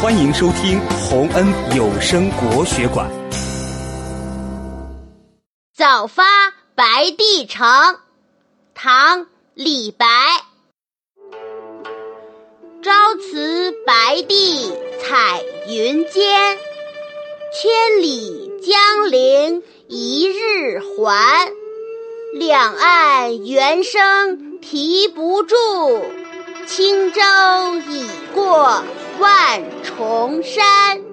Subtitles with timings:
[0.00, 3.10] 欢迎收听洪恩有声国学馆。
[5.74, 6.22] 早发
[6.76, 7.66] 白帝城，
[8.76, 9.22] 唐·
[9.54, 10.06] 李白。
[12.80, 14.72] 朝辞白帝
[15.02, 16.56] 彩云间，
[17.52, 21.52] 千里江陵一日还。
[22.34, 25.56] 两岸猿声啼不住，
[26.68, 27.20] 轻舟
[27.90, 28.84] 已过
[29.18, 31.07] 万重山。